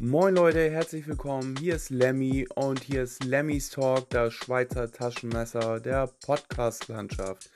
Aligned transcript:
Moin 0.00 0.36
Leute, 0.36 0.70
herzlich 0.70 1.08
willkommen. 1.08 1.56
Hier 1.58 1.74
ist 1.74 1.90
Lemmy 1.90 2.46
und 2.54 2.84
hier 2.84 3.02
ist 3.02 3.24
Lemmys 3.24 3.70
Talk, 3.70 4.08
das 4.10 4.32
Schweizer 4.32 4.88
Taschenmesser 4.92 5.80
der 5.80 6.06
Podcast-Landschaft. 6.24 7.50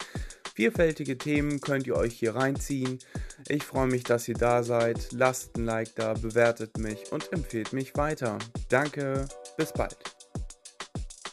Vielfältige 0.53 1.17
Themen 1.17 1.61
könnt 1.61 1.87
ihr 1.87 1.95
euch 1.95 2.15
hier 2.15 2.35
reinziehen. 2.35 2.99
Ich 3.47 3.63
freue 3.63 3.87
mich, 3.87 4.03
dass 4.03 4.27
ihr 4.27 4.35
da 4.35 4.65
seid. 4.65 5.13
Lasst 5.13 5.57
ein 5.57 5.67
Like 5.67 5.95
da, 5.95 6.15
bewertet 6.15 6.79
mich 6.79 7.13
und 7.13 7.33
empfehlt 7.33 7.73
mich 7.73 7.95
weiter. 7.97 8.39
Danke, 8.69 9.29
bis 9.57 9.73
bald. 9.73 9.99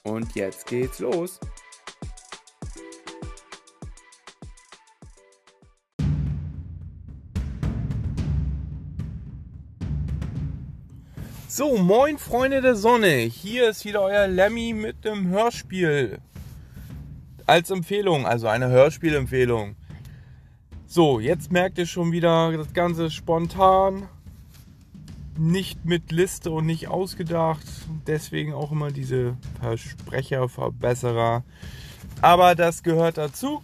Und 0.04 0.36
jetzt 0.36 0.68
geht's 0.68 1.00
los. 1.00 1.40
So, 11.60 11.76
moin 11.76 12.18
Freunde 12.18 12.62
der 12.62 12.76
Sonne. 12.76 13.18
Hier 13.18 13.70
ist 13.70 13.84
wieder 13.84 14.02
euer 14.02 14.28
Lemmy 14.28 14.72
mit 14.72 15.04
dem 15.04 15.28
Hörspiel. 15.28 16.20
Als 17.48 17.70
Empfehlung, 17.70 18.26
also 18.26 18.48
eine 18.48 18.70
Hörspielempfehlung. 18.70 19.76
So, 20.88 21.20
jetzt 21.20 21.52
merkt 21.52 21.78
ihr 21.78 21.86
schon 21.86 22.14
wieder 22.14 22.54
das 22.54 22.72
Ganze 22.72 23.12
spontan. 23.12 24.08
Nicht 25.38 25.84
mit 25.84 26.14
Liste 26.14 26.50
und 26.50 26.66
nicht 26.66 26.88
ausgedacht. 26.88 27.66
Deswegen 28.08 28.54
auch 28.54 28.72
immer 28.72 28.92
diese 28.92 29.36
Versprecher, 29.60 30.48
Verbesserer. 30.48 31.44
Aber 32.22 32.56
das 32.56 32.84
gehört 32.84 33.18
dazu. 33.18 33.62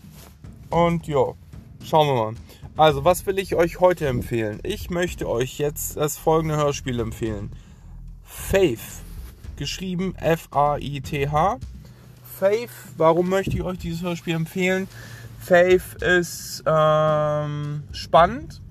Und 0.70 1.08
ja, 1.08 1.34
schauen 1.82 2.08
wir 2.10 2.16
mal. 2.26 2.34
Also, 2.76 3.05
was 3.05 3.26
will 3.26 3.40
ich 3.40 3.55
euch 3.55 3.80
heute 3.80 4.05
empfehlen? 4.08 4.60
Ich 4.64 4.90
möchte 4.90 5.30
euch 5.30 5.60
jetzt 5.60 5.96
das 5.96 6.18
folgende 6.18 6.58
Hörspiel 6.58 7.00
empfehlen. 7.00 7.52
Faith. 8.36 9.02
Geschrieben 9.56 10.14
F-A-I-T-H. 10.18 11.58
Faith, 12.38 12.70
warum 12.98 13.30
möchte 13.30 13.55
ich 13.55 13.64
euch 13.64 13.80
dieses 13.80 14.02
Hörspiel 14.04 14.36
empfehlen? 14.36 14.88
Faith 15.40 15.96
ist 16.02 16.62
ähm, 16.66 17.84
spannend. 17.92 18.62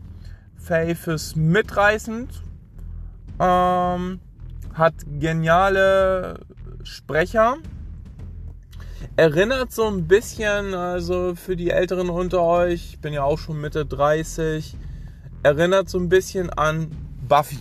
Faith 0.56 1.06
ist 1.06 1.36
mitreißend. 1.36 2.42
Ähm, 3.40 4.20
hat 4.74 4.94
geniale 5.18 6.40
Sprecher. 6.84 7.56
Erinnert 9.16 9.72
so 9.72 9.88
ein 9.88 10.06
bisschen, 10.06 10.74
also 10.74 11.34
für 11.34 11.56
die 11.56 11.70
Älteren 11.70 12.10
unter 12.10 12.42
euch, 12.42 12.90
ich 12.90 12.98
bin 13.00 13.12
ja 13.12 13.24
auch 13.24 13.38
schon 13.38 13.60
Mitte 13.60 13.86
30, 13.86 14.76
erinnert 15.42 15.88
so 15.88 15.98
ein 15.98 16.08
bisschen 16.08 16.50
an 16.50 16.90
Buffy. 17.26 17.58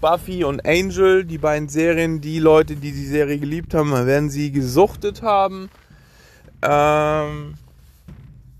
Buffy 0.00 0.44
und 0.44 0.66
Angel, 0.66 1.24
die 1.24 1.38
beiden 1.38 1.68
Serien, 1.68 2.20
die 2.20 2.38
Leute, 2.38 2.76
die 2.76 2.92
die 2.92 3.06
Serie 3.06 3.38
geliebt 3.38 3.74
haben, 3.74 3.92
werden 3.92 4.30
sie 4.30 4.52
gesuchtet 4.52 5.22
haben. 5.22 5.68
Ähm, 6.62 7.54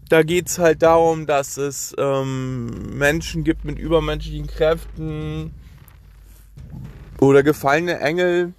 da 0.08 0.22
geht 0.22 0.48
es 0.48 0.58
halt 0.58 0.82
darum, 0.82 1.26
dass 1.26 1.56
es 1.56 1.94
ähm, 1.98 2.96
Menschen 2.96 3.44
gibt 3.44 3.64
mit 3.64 3.78
übermenschlichen 3.78 4.46
Kräften 4.46 5.52
oder 7.20 7.42
gefallene 7.42 7.98
Engel, 8.00 8.52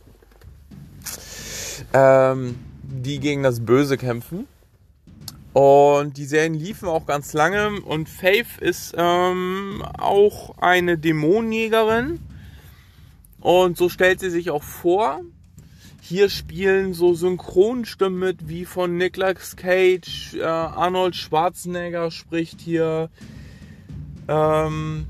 ähm, 1.94 2.56
die 2.84 3.20
gegen 3.20 3.44
das 3.44 3.60
Böse 3.66 3.98
kämpfen. 3.98 4.48
Und 5.54 6.18
die 6.18 6.26
Serien 6.26 6.54
liefen 6.54 6.88
auch 6.88 7.06
ganz 7.06 7.34
lange 7.34 7.82
und 7.82 8.10
Faith 8.10 8.60
ist 8.60 8.94
ähm, 8.96 9.84
auch 9.98 10.58
eine 10.60 10.98
Dämonenjägerin 10.98 12.20
und 13.48 13.78
so 13.78 13.88
stellt 13.88 14.20
sie 14.20 14.30
sich 14.30 14.50
auch 14.50 14.62
vor. 14.62 15.22
Hier 16.02 16.30
spielen 16.30 16.94
so 16.94 17.14
Synchronstimmen 17.14 18.20
mit 18.20 18.50
wie 18.50 18.66
von 18.66 18.98
Nicolas 18.98 19.56
Cage, 19.56 20.34
äh, 20.34 20.44
Arnold 20.44 21.16
Schwarzenegger 21.16 22.12
spricht 22.12 22.60
hier 22.60 23.10
ähm, 24.28 25.06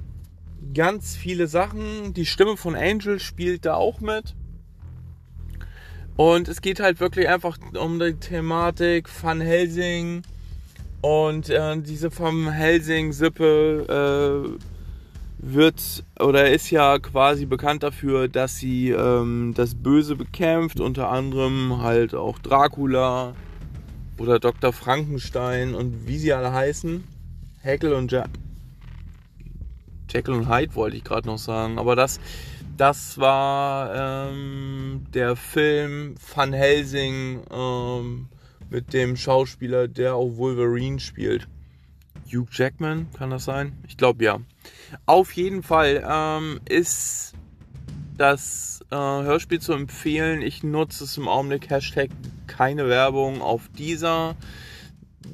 ganz 0.72 1.16
viele 1.16 1.48
Sachen. 1.48 2.14
Die 2.14 2.28
Stimme 2.28 2.58
von 2.58 2.76
Angel 2.76 3.20
spielt 3.20 3.66
da 3.66 3.74
auch 3.74 4.02
mit. 4.02 4.36
Und 6.16 6.48
es 6.48 6.62
geht 6.62 6.80
halt 6.80 7.00
wirklich 7.00 7.30
einfach 7.30 7.58
um 7.74 7.98
die 7.98 8.14
Thematik 8.14 9.10
Van 9.24 9.42
Helsing 9.42 10.22
und 11.02 11.50
äh, 11.50 11.76
diese 11.82 12.16
Van 12.16 12.52
Helsing-Sippe 12.52 14.58
äh, 14.60 14.77
wird 15.54 16.04
oder 16.20 16.50
ist 16.50 16.70
ja 16.72 17.00
quasi 17.00 17.46
bekannt 17.46 17.84
dafür, 17.84 18.28
dass 18.28 18.58
sie 18.58 18.90
ähm, 18.90 19.54
das 19.56 19.76
Böse 19.76 20.16
bekämpft, 20.16 20.80
unter 20.80 21.10
anderem 21.10 21.82
halt 21.82 22.14
auch 22.16 22.40
Dracula 22.40 23.34
oder 24.18 24.40
Dr. 24.40 24.74
Frankenstein 24.74 25.76
und 25.76 26.08
wie 26.08 26.18
sie 26.18 26.34
alle 26.34 26.52
heißen. 26.52 27.04
Heckel 27.62 27.94
und 27.94 28.12
ja 28.12 28.26
Jekyll 30.10 30.36
und 30.36 30.50
Hyde 30.50 30.76
wollte 30.76 30.98
ich 30.98 31.04
gerade 31.04 31.28
noch 31.28 31.38
sagen, 31.38 31.78
aber 31.78 31.96
das, 31.96 32.20
das 32.78 33.18
war 33.18 34.30
ähm, 34.30 35.06
der 35.14 35.36
Film 35.36 36.16
Van 36.34 36.54
Helsing 36.54 37.42
ähm, 37.52 38.30
mit 38.70 38.94
dem 38.94 39.18
Schauspieler, 39.18 39.88
der 39.88 40.16
auch 40.16 40.38
Wolverine 40.38 41.00
spielt. 41.00 41.48
Hugh 42.26 42.48
Jackman, 42.52 43.08
kann 43.14 43.30
das 43.30 43.46
sein? 43.46 43.78
Ich 43.88 43.98
glaube 43.98 44.24
ja. 44.24 44.40
Auf 45.06 45.34
jeden 45.34 45.64
Fall 45.64 46.04
ähm, 46.08 46.60
ist 46.68 47.34
das 48.18 48.82
äh, 48.90 48.96
Hörspiel 48.96 49.60
zu 49.60 49.74
empfehlen. 49.74 50.42
Ich 50.42 50.64
nutze 50.64 51.04
es 51.04 51.18
im 51.18 51.28
Augenblick 51.28 51.70
Hashtag 51.70 52.10
keine 52.48 52.88
Werbung 52.90 53.42
auf 53.42 53.70
dieser. 53.78 54.36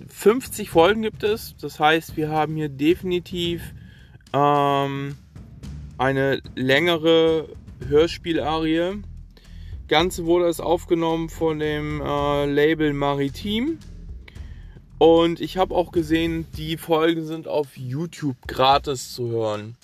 50 0.10 0.70
Folgen 0.70 1.02
gibt 1.02 1.24
es. 1.24 1.56
Das 1.58 1.80
heißt, 1.80 2.18
wir 2.18 2.30
haben 2.30 2.56
hier 2.56 2.70
definitiv 2.70 3.62
ähm, 4.34 5.16
eine 5.98 6.42
längere 6.56 7.50
Hörspielarie. 7.88 9.02
Ganze 9.88 10.26
wurde 10.26 10.48
es 10.48 10.60
aufgenommen 10.60 11.30
von 11.30 11.60
dem 11.60 12.02
äh, 12.02 12.46
Label 12.46 12.94
Maritim. 12.94 13.78
Und 15.03 15.41
ich 15.41 15.58
habe 15.58 15.75
auch 15.75 15.91
gesehen, 15.91 16.46
die 16.56 16.78
Folgen 16.78 17.25
sind 17.25 17.46
auf 17.46 17.75
YouTube 17.75 18.38
gratis 18.47 19.14
zu 19.14 19.28
hören. 19.31 19.75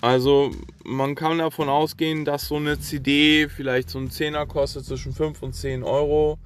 Also 0.00 0.52
man 0.86 1.14
kann 1.14 1.36
davon 1.36 1.68
ausgehen, 1.68 2.24
dass 2.24 2.48
so 2.48 2.56
eine 2.56 2.80
CD 2.80 3.50
vielleicht 3.50 3.90
so 3.90 3.98
ein 3.98 4.10
Zehner 4.10 4.46
kostet, 4.46 4.86
zwischen 4.86 5.12
5 5.12 5.42
und 5.42 5.54
10 5.54 5.82
Euro. 5.82 6.38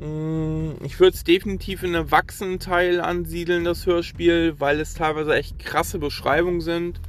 Mm, 0.00 0.82
ich 0.82 0.98
würde 0.98 1.14
es 1.14 1.24
definitiv 1.24 1.82
in 1.82 1.90
einem 1.90 2.06
Erwachsenenteil 2.06 3.02
ansiedeln, 3.02 3.64
das 3.64 3.84
Hörspiel, 3.84 4.54
weil 4.58 4.80
es 4.80 4.94
teilweise 4.94 5.34
echt 5.34 5.58
krasse 5.58 5.98
Beschreibungen 5.98 6.62
sind. 6.62 7.02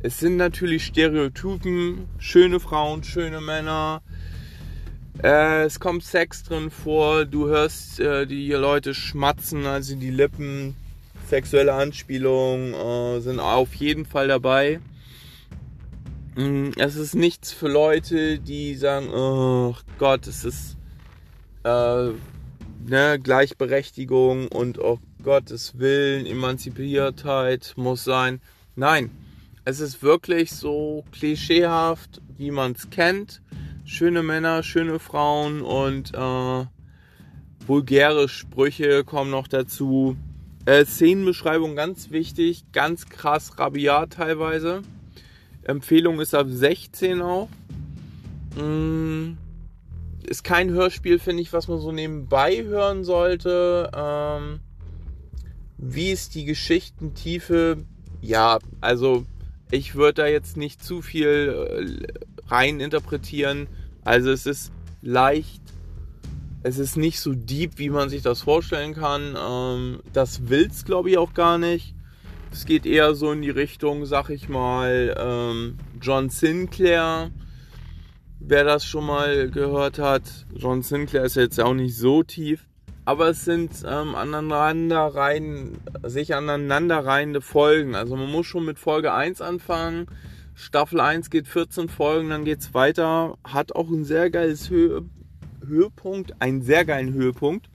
Es 0.00 0.20
sind 0.20 0.36
natürlich 0.36 0.84
Stereotypen, 0.84 2.06
schöne 2.18 2.60
Frauen, 2.60 3.02
schöne 3.02 3.40
Männer, 3.40 4.02
äh, 5.22 5.64
es 5.64 5.78
kommt 5.78 6.04
Sex 6.04 6.42
drin 6.42 6.70
vor, 6.70 7.24
du 7.24 7.46
hörst 7.46 8.00
äh, 8.00 8.26
die 8.26 8.50
Leute 8.52 8.94
schmatzen, 8.94 9.66
also 9.66 9.94
die 9.94 10.10
Lippen, 10.10 10.74
sexuelle 11.28 11.72
Anspielungen 11.72 12.74
äh, 12.74 13.20
sind 13.20 13.38
auf 13.38 13.74
jeden 13.74 14.06
Fall 14.06 14.28
dabei. 14.28 14.80
Mm, 16.34 16.70
es 16.76 16.96
ist 16.96 17.14
nichts 17.14 17.52
für 17.52 17.68
Leute, 17.68 18.38
die 18.38 18.74
sagen, 18.74 19.08
oh 19.10 19.76
Gott, 19.98 20.26
es 20.26 20.44
ist 20.44 20.76
äh, 21.62 22.10
ne, 22.86 23.20
Gleichberechtigung 23.22 24.48
und 24.48 24.78
oh 24.78 24.98
Gottes 25.22 25.78
Willen, 25.78 26.26
Emanzipiertheit 26.26 27.74
muss 27.76 28.04
sein. 28.04 28.40
Nein, 28.74 29.10
es 29.64 29.80
ist 29.80 30.02
wirklich 30.02 30.50
so 30.50 31.04
klischeehaft, 31.12 32.20
wie 32.36 32.50
man 32.50 32.72
es 32.72 32.90
kennt 32.90 33.40
schöne 33.84 34.22
Männer, 34.22 34.62
schöne 34.62 34.98
Frauen 34.98 35.62
und 35.62 36.14
äh, 36.14 36.64
vulgäre 37.66 38.28
Sprüche 38.28 39.04
kommen 39.04 39.30
noch 39.30 39.48
dazu. 39.48 40.16
Äh, 40.66 40.84
Szenenbeschreibung 40.84 41.76
ganz 41.76 42.10
wichtig, 42.10 42.64
ganz 42.72 43.06
krass 43.06 43.58
rabiat 43.58 44.14
teilweise. 44.14 44.82
Empfehlung 45.62 46.20
ist 46.20 46.34
ab 46.34 46.46
16 46.48 47.20
auch. 47.20 47.48
Mm, 48.56 49.32
ist 50.26 50.44
kein 50.44 50.70
Hörspiel, 50.70 51.18
finde 51.18 51.42
ich, 51.42 51.52
was 51.52 51.68
man 51.68 51.80
so 51.80 51.92
nebenbei 51.92 52.62
hören 52.62 53.04
sollte. 53.04 53.90
Ähm, 53.94 54.60
wie 55.76 56.12
ist 56.12 56.34
die 56.34 56.44
Geschichtentiefe? 56.44 57.78
Ja, 58.22 58.58
also 58.80 59.26
ich 59.70 59.94
würde 59.94 60.22
da 60.22 60.26
jetzt 60.26 60.56
nicht 60.56 60.82
zu 60.82 61.02
viel 61.02 62.06
äh, 62.08 62.33
rein 62.54 62.80
interpretieren. 62.80 63.66
Also 64.04 64.30
es 64.30 64.46
ist 64.46 64.72
leicht, 65.02 65.60
es 66.62 66.78
ist 66.78 66.96
nicht 66.96 67.20
so 67.20 67.34
deep, 67.34 67.78
wie 67.78 67.90
man 67.90 68.08
sich 68.08 68.22
das 68.22 68.42
vorstellen 68.42 68.94
kann. 68.94 69.36
Ähm, 69.38 70.00
das 70.12 70.48
will 70.48 70.68
es, 70.70 70.84
glaube 70.84 71.10
ich, 71.10 71.18
auch 71.18 71.34
gar 71.34 71.58
nicht. 71.58 71.94
Es 72.52 72.66
geht 72.66 72.86
eher 72.86 73.14
so 73.14 73.32
in 73.32 73.42
die 73.42 73.50
Richtung, 73.50 74.06
sag 74.06 74.30
ich 74.30 74.48
mal, 74.48 75.14
ähm, 75.18 75.78
John 76.00 76.30
Sinclair, 76.30 77.30
wer 78.38 78.64
das 78.64 78.84
schon 78.84 79.06
mal 79.06 79.50
gehört 79.50 79.98
hat. 79.98 80.22
John 80.54 80.82
Sinclair 80.82 81.24
ist 81.24 81.34
jetzt 81.34 81.60
auch 81.60 81.74
nicht 81.74 81.96
so 81.96 82.22
tief. 82.22 82.68
Aber 83.06 83.28
es 83.28 83.44
sind 83.44 83.82
ähm, 83.86 84.14
aneinanderreihende, 84.14 85.78
sich 86.08 86.34
aneinanderreihende 86.34 87.42
Folgen. 87.42 87.96
Also 87.96 88.16
man 88.16 88.30
muss 88.30 88.46
schon 88.46 88.64
mit 88.64 88.78
Folge 88.78 89.12
1 89.12 89.42
anfangen. 89.42 90.06
Staffel 90.54 91.00
1 91.00 91.30
geht 91.30 91.48
14 91.48 91.88
Folgen, 91.88 92.30
dann 92.30 92.44
geht 92.44 92.60
es 92.60 92.74
weiter. 92.74 93.36
Hat 93.44 93.74
auch 93.74 93.88
ein 93.88 94.04
sehr 94.04 94.30
geiles 94.30 94.70
Höhe, 94.70 95.02
Höhepunkt, 95.66 96.40
einen 96.40 96.62
sehr 96.62 96.84
geilen 96.84 97.12
Höhepunkt. 97.12 97.68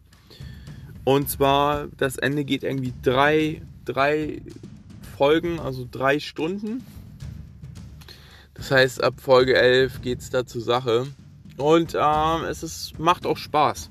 Und 1.04 1.30
zwar, 1.30 1.88
das 1.98 2.18
Ende 2.18 2.46
geht 2.46 2.64
irgendwie 2.64 2.94
drei, 3.02 3.62
drei 3.86 4.42
Folgen, 5.18 5.60
also 5.60 5.88
drei 5.90 6.20
Stunden. 6.20 6.84
Das 8.54 8.72
heißt, 8.72 9.04
ab 9.04 9.16
Folge 9.20 9.56
11 9.56 10.02
geht 10.02 10.20
es 10.20 10.30
da 10.30 10.46
zur 10.46 10.62
Sache. 10.62 11.08
Und 11.58 11.96
ähm, 12.00 12.44
es 12.50 12.64
ist, 12.64 12.98
macht 13.00 13.26
auch 13.26 13.38
Spaß. 13.38 13.90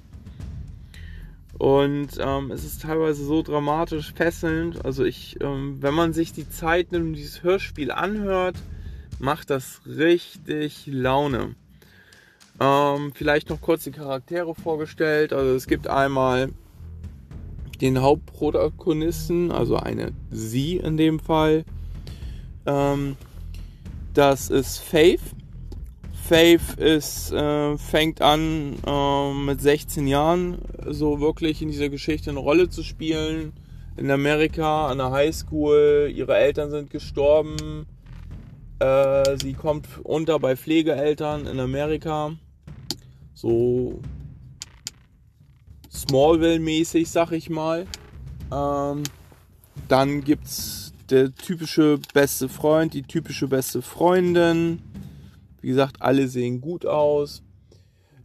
Und 1.58 2.10
ähm, 2.20 2.50
es 2.52 2.64
ist 2.64 2.82
teilweise 2.82 3.24
so 3.24 3.42
dramatisch 3.42 4.12
fesselnd. 4.14 4.84
Also 4.84 5.04
ich, 5.04 5.36
ähm, 5.40 5.78
wenn 5.80 5.92
man 5.92 6.12
sich 6.12 6.32
die 6.32 6.48
Zeit 6.48 6.92
nimmt 6.92 7.06
und 7.06 7.12
dieses 7.14 7.42
Hörspiel 7.42 7.90
anhört, 7.90 8.56
macht 9.18 9.50
das 9.50 9.80
richtig 9.86 10.86
Laune. 10.86 11.54
Ähm, 12.60 13.12
vielleicht 13.14 13.50
noch 13.50 13.60
kurz 13.60 13.84
die 13.84 13.92
Charaktere 13.92 14.54
vorgestellt. 14.54 15.32
Also 15.32 15.54
es 15.54 15.66
gibt 15.66 15.86
einmal 15.86 16.50
den 17.80 18.02
Hauptprotagonisten, 18.02 19.52
also 19.52 19.76
eine 19.76 20.12
sie 20.30 20.76
in 20.76 20.96
dem 20.96 21.20
Fall. 21.20 21.64
Ähm, 22.66 23.16
das 24.14 24.50
ist 24.50 24.78
Faith. 24.78 25.20
Faith 26.12 26.74
ist, 26.76 27.32
äh, 27.32 27.78
fängt 27.78 28.20
an 28.20 28.76
äh, 28.84 29.32
mit 29.32 29.62
16 29.62 30.06
Jahren 30.06 30.58
so 30.86 31.20
wirklich 31.20 31.62
in 31.62 31.68
dieser 31.68 31.88
Geschichte 31.88 32.30
eine 32.30 32.40
Rolle 32.40 32.68
zu 32.68 32.82
spielen. 32.82 33.52
In 33.96 34.10
Amerika 34.10 34.88
an 34.88 34.98
der 34.98 35.10
Highschool. 35.10 36.12
Ihre 36.14 36.36
Eltern 36.36 36.70
sind 36.70 36.90
gestorben. 36.90 37.86
Äh, 38.78 39.38
sie 39.40 39.54
kommt 39.54 39.88
unter 40.04 40.38
bei 40.38 40.56
Pflegeeltern 40.56 41.46
in 41.46 41.58
Amerika. 41.58 42.32
So 43.34 44.00
Smallville-mäßig, 45.92 47.08
sag 47.08 47.32
ich 47.32 47.50
mal. 47.50 47.86
Ähm, 48.52 49.02
dann 49.88 50.22
gibt's 50.22 50.92
der 51.10 51.34
typische 51.34 51.98
beste 52.14 52.48
Freund, 52.48 52.94
die 52.94 53.02
typische 53.02 53.48
beste 53.48 53.82
Freundin. 53.82 54.80
Wie 55.60 55.68
gesagt, 55.68 56.00
alle 56.00 56.28
sehen 56.28 56.60
gut 56.60 56.86
aus. 56.86 57.42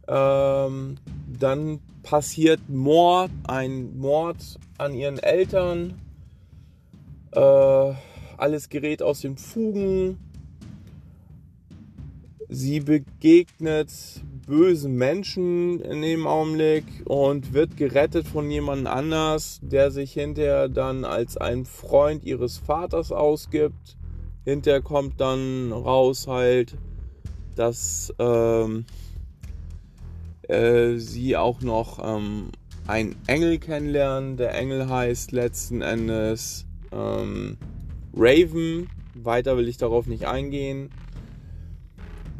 Ähm, 0.06 0.96
dann 1.26 1.80
passiert 2.02 2.68
Mord, 2.68 3.30
ein 3.48 3.98
Mord 3.98 4.36
an 4.78 4.94
ihren 4.94 5.18
Eltern. 5.18 6.00
Äh, 7.32 7.94
alles 8.36 8.68
gerät 8.68 9.02
aus 9.02 9.20
den 9.20 9.36
Fugen. 9.36 10.18
Sie 12.54 12.78
begegnet 12.78 13.90
bösen 14.46 14.94
Menschen 14.94 15.80
in 15.80 16.02
dem 16.02 16.24
Augenblick 16.24 16.84
und 17.04 17.52
wird 17.52 17.76
gerettet 17.76 18.28
von 18.28 18.48
jemand 18.48 18.86
anders, 18.86 19.58
der 19.60 19.90
sich 19.90 20.12
hinterher 20.12 20.68
dann 20.68 21.04
als 21.04 21.36
ein 21.36 21.64
Freund 21.64 22.22
ihres 22.22 22.58
Vaters 22.58 23.10
ausgibt. 23.10 23.96
Hinterher 24.44 24.82
kommt 24.82 25.20
dann 25.20 25.72
raus 25.72 26.28
halt, 26.28 26.76
dass 27.56 28.14
ähm, 28.20 28.84
äh, 30.42 30.94
sie 30.98 31.36
auch 31.36 31.60
noch 31.60 31.98
ähm, 32.04 32.50
einen 32.86 33.16
Engel 33.26 33.58
kennenlernen. 33.58 34.36
Der 34.36 34.54
Engel 34.54 34.88
heißt 34.88 35.32
letzten 35.32 35.82
Endes 35.82 36.66
ähm, 36.92 37.56
Raven. 38.14 38.88
Weiter 39.14 39.56
will 39.56 39.66
ich 39.66 39.76
darauf 39.76 40.06
nicht 40.06 40.28
eingehen. 40.28 40.90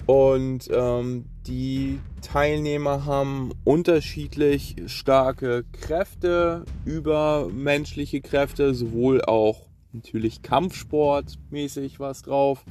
Und 0.06 0.69
ähm, 0.71 1.25
die 1.47 1.99
Teilnehmer 2.21 3.06
haben 3.06 3.53
unterschiedlich 3.65 4.77
starke 4.87 5.65
Kräfte, 5.73 6.65
übermenschliche 6.85 8.21
Kräfte, 8.21 8.75
sowohl 8.75 9.23
auch 9.23 9.67
natürlich 9.93 10.43
Kampfsportmäßig 10.43 12.01
was 12.01 12.23
drauf. 12.23 12.65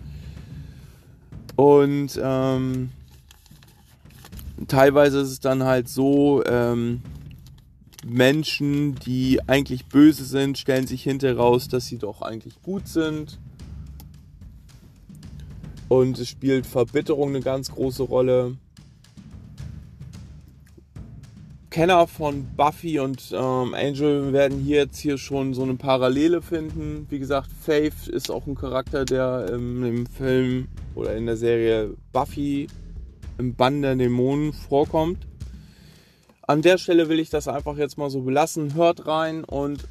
Und 1.56 2.20
ähm, 2.22 2.92
teilweise 4.68 5.22
ist 5.22 5.30
es 5.30 5.40
dann 5.40 5.64
halt 5.64 5.90
so, 5.90 6.44
ähm, 6.46 7.02
Menschen, 8.06 8.96
die 8.96 9.40
eigentlich 9.48 9.86
böse 9.86 10.26
sind, 10.26 10.58
stellen 10.58 10.88
sich 10.88 11.04
hinterher 11.04 11.38
raus, 11.38 11.68
dass 11.68 11.88
sie 11.88 11.98
doch 11.98 12.22
eigentlich 12.22 12.62
gut 12.62 12.88
sind. 12.88 13.40
Und 15.94 16.18
es 16.18 16.28
spielt 16.28 16.66
Verbitterung 16.66 17.30
eine 17.30 17.42
ganz 17.42 17.70
große 17.70 18.02
Rolle. 18.02 18.58
Kenner 21.70 22.08
von 22.08 22.48
Buffy 22.58 22.98
und 22.98 23.32
ähm, 23.32 23.76
Angel 23.76 24.34
werden 24.34 24.60
hier 24.60 24.78
jetzt 24.78 24.98
hier 24.98 25.20
schon 25.20 25.54
so 25.54 25.62
eine 25.62 25.76
Parallele 25.76 26.42
finden. 26.42 27.06
Wie 27.12 27.20
gesagt, 27.20 27.52
Faith 27.62 28.08
ist 28.08 28.32
auch 28.32 28.48
ein 28.48 28.56
Charakter, 28.56 29.06
der 29.06 29.46
ähm, 29.54 29.84
im 29.86 30.06
Film 30.08 30.68
oder 30.96 31.16
in 31.16 31.28
der 31.28 31.38
Serie 31.38 31.96
Buffy 32.12 32.66
im 33.38 33.54
Bann 33.54 33.84
der 33.84 33.96
Dämonen 33.96 34.52
vorkommt. 34.52 35.28
An 36.42 36.64
der 36.64 36.80
Stelle 36.80 37.08
will 37.08 37.20
ich 37.20 37.30
das 37.30 37.48
einfach 37.48 37.78
jetzt 37.78 38.00
mal 38.00 38.10
so 38.10 38.22
belassen. 38.22 38.74
Hört 38.74 39.06
rein 39.06 39.44
und 39.44 39.88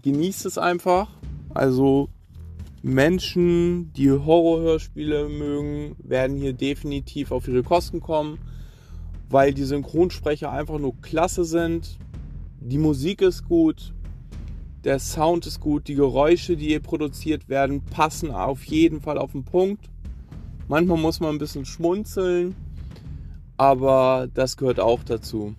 genießt 0.00 0.46
es 0.46 0.56
einfach. 0.56 1.08
Also 1.52 2.08
Menschen, 2.82 3.92
die 3.92 4.10
Horrorhörspiele 4.10 5.28
mögen, 5.28 5.96
werden 5.98 6.36
hier 6.36 6.54
definitiv 6.54 7.30
auf 7.30 7.46
ihre 7.46 7.62
Kosten 7.62 8.00
kommen, 8.00 8.38
weil 9.28 9.52
die 9.52 9.64
Synchronsprecher 9.64 10.50
einfach 10.50 10.78
nur 10.78 10.98
klasse 11.02 11.44
sind. 11.44 11.98
Die 12.58 12.78
Musik 12.78 13.20
ist 13.20 13.46
gut, 13.46 13.92
der 14.84 14.98
Sound 14.98 15.46
ist 15.46 15.60
gut, 15.60 15.88
die 15.88 15.94
Geräusche, 15.94 16.56
die 16.56 16.68
hier 16.68 16.80
produziert 16.80 17.50
werden, 17.50 17.82
passen 17.84 18.30
auf 18.30 18.64
jeden 18.64 19.02
Fall 19.02 19.18
auf 19.18 19.32
den 19.32 19.44
Punkt. 19.44 19.90
Manchmal 20.66 20.98
muss 20.98 21.20
man 21.20 21.34
ein 21.34 21.38
bisschen 21.38 21.66
schmunzeln, 21.66 22.54
aber 23.58 24.28
das 24.32 24.56
gehört 24.56 24.80
auch 24.80 25.04
dazu. 25.04 25.54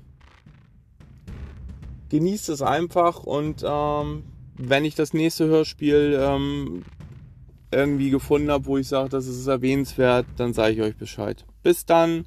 Genießt 2.09 2.49
es 2.49 2.63
einfach 2.63 3.23
und 3.23 3.63
ähm, 3.63 4.23
wenn 4.57 4.85
ich 4.85 4.95
das 4.95 5.13
nächste 5.13 5.45
Hörspiel 5.45 6.17
ähm, 6.19 6.83
irgendwie 7.71 8.09
gefunden 8.09 8.51
habe, 8.51 8.65
wo 8.65 8.77
ich 8.77 8.87
sage, 8.87 9.09
das 9.09 9.27
ist 9.27 9.47
erwähnenswert, 9.47 10.25
dann 10.37 10.53
sage 10.53 10.73
ich 10.73 10.81
euch 10.81 10.97
Bescheid. 10.97 11.45
Bis 11.63 11.85
dann 11.85 12.25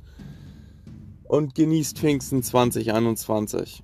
und 1.25 1.55
genießt 1.55 1.99
Pfingsten 1.99 2.43
2021. 2.43 3.83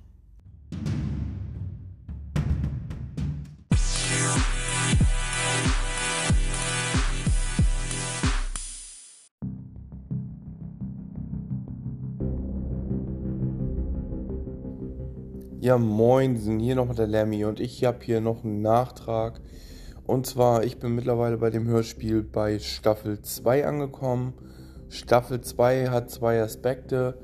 Ja, 15.63 15.77
moin, 15.77 16.37
sind 16.37 16.59
hier 16.59 16.73
nochmal 16.73 16.95
der 16.95 17.05
Lemmy 17.05 17.45
und 17.45 17.59
ich 17.59 17.83
habe 17.83 17.99
hier 18.03 18.19
noch 18.19 18.43
einen 18.43 18.63
Nachtrag 18.63 19.39
und 20.05 20.25
zwar, 20.25 20.63
ich 20.63 20.79
bin 20.79 20.95
mittlerweile 20.95 21.37
bei 21.37 21.49
dem 21.49 21.67
Hörspiel 21.67 22.23
bei 22.23 22.59
Staffel 22.59 23.21
2 23.21 23.65
angekommen. 23.67 24.33
Staffel 24.89 25.41
2 25.41 25.89
hat 25.89 26.09
zwei 26.09 26.41
Aspekte. 26.41 27.17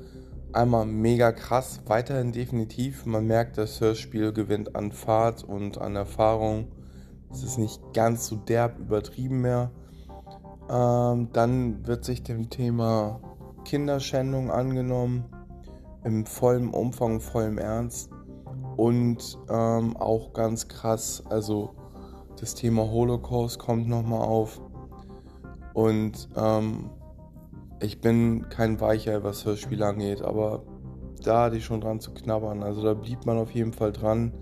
Einmal 0.52 0.86
mega 0.86 1.32
krass, 1.32 1.80
weiterhin 1.86 2.32
definitiv. 2.32 3.04
Man 3.04 3.26
merkt, 3.26 3.58
das 3.58 3.80
Hörspiel 3.80 4.32
gewinnt 4.32 4.74
an 4.74 4.92
Fahrt 4.92 5.44
und 5.44 5.78
an 5.78 5.96
Erfahrung. 5.96 6.68
Es 7.30 7.42
ist 7.42 7.58
nicht 7.58 7.92
ganz 7.92 8.26
so 8.26 8.36
derb 8.36 8.78
übertrieben 8.78 9.42
mehr. 9.42 9.70
Ähm, 10.70 11.28
dann 11.32 11.86
wird 11.86 12.04
sich 12.04 12.22
dem 12.22 12.48
Thema 12.48 13.20
Kinderschändung 13.64 14.50
angenommen. 14.50 15.24
Im 16.04 16.24
vollen 16.24 16.70
Umfang, 16.70 17.20
vollem 17.20 17.58
Ernst. 17.58 18.10
Und 18.76 19.36
ähm, 19.50 19.96
auch 19.96 20.32
ganz 20.32 20.68
krass, 20.68 21.22
also 21.28 21.74
das 22.40 22.54
Thema 22.54 22.90
Holocaust 22.90 23.58
kommt 23.58 23.88
nochmal 23.88 24.22
auf. 24.22 24.60
Und 25.74 26.28
ähm, 26.36 26.90
ich 27.80 28.00
bin 28.00 28.48
kein 28.48 28.80
Weicher, 28.80 29.22
was 29.22 29.44
Hörspiele 29.44 29.86
angeht, 29.86 30.22
aber 30.22 30.62
da 31.22 31.44
hatte 31.44 31.56
ich 31.56 31.64
schon 31.64 31.80
dran 31.80 32.00
zu 32.00 32.12
knabbern. 32.12 32.62
Also 32.62 32.82
da 32.82 32.94
blieb 32.94 33.26
man 33.26 33.38
auf 33.38 33.50
jeden 33.50 33.72
Fall 33.72 33.92
dran. 33.92 34.32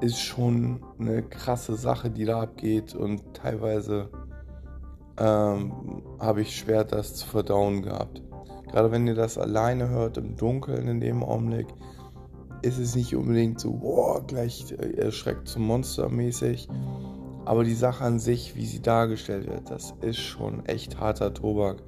Ist 0.00 0.20
schon 0.20 0.84
eine 0.98 1.22
krasse 1.22 1.76
Sache, 1.76 2.10
die 2.10 2.24
da 2.24 2.42
abgeht 2.42 2.94
und 2.94 3.34
teilweise 3.34 4.10
ähm, 5.18 6.02
habe 6.18 6.42
ich 6.42 6.56
schwer 6.56 6.84
das 6.84 7.14
zu 7.14 7.26
verdauen 7.26 7.82
gehabt. 7.82 8.22
Gerade 8.70 8.90
wenn 8.90 9.06
ihr 9.06 9.14
das 9.14 9.38
alleine 9.38 9.90
hört 9.90 10.16
im 10.16 10.36
Dunkeln 10.36 10.88
in 10.88 11.00
dem 11.00 11.22
Augenblick, 11.22 11.68
ist 12.62 12.78
es 12.78 12.94
nicht 12.94 13.14
unbedingt 13.14 13.60
so, 13.60 13.72
boah, 13.72 14.24
gleich 14.26 14.72
erschreckt 14.96 15.48
zum 15.48 15.66
Monster 15.66 16.08
mäßig. 16.08 16.68
Aber 17.44 17.64
die 17.64 17.74
Sache 17.74 18.04
an 18.04 18.18
sich, 18.18 18.54
wie 18.54 18.64
sie 18.64 18.80
dargestellt 18.80 19.48
wird, 19.48 19.68
das 19.70 19.94
ist 20.00 20.18
schon 20.18 20.64
echt 20.66 21.00
harter 21.00 21.34
Tobak. 21.34 21.82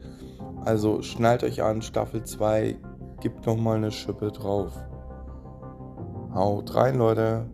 Also 0.65 1.03
schnallt 1.03 1.45
euch 1.45 1.63
an, 1.63 1.83
Staffel 1.83 2.25
2, 2.25 2.77
gibt 3.21 3.47
nochmal 3.47 3.77
eine 3.77 3.93
Schippe 3.93 4.33
drauf. 4.33 4.73
Haut 6.35 6.75
rein, 6.75 6.99
Leute. 6.99 7.47